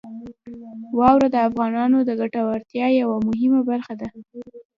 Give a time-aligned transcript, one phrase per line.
[0.97, 4.07] واوره د افغانانو د ګټورتیا یوه مهمه برخه ده.